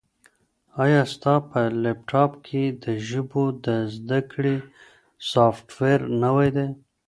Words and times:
ایا 0.83 1.01
ستا 1.13 1.33
په 1.49 1.59
لیپټاپ 1.83 2.31
کي 2.45 2.63
د 2.83 2.85
ژبو 3.07 3.43
د 3.65 3.67
زده 3.95 4.19
کړې 4.31 4.55
سافټویر 5.31 5.99
نوی 6.23 6.49
دی؟ 6.55 6.67